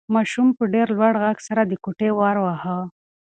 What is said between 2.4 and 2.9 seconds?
واهه.